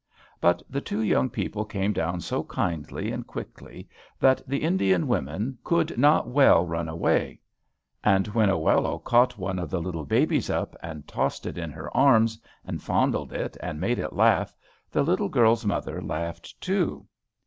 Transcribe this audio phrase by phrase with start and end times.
[0.39, 3.87] But the two young people came down so kindly and quickly,
[4.19, 7.39] that the Indian women could not well run away.
[8.03, 11.95] And when Oello caught one of the little babies up, and tossed it in her
[11.95, 14.55] arms, and fondled it, and made it laugh,
[14.89, 17.05] the little girl's mother laughed too.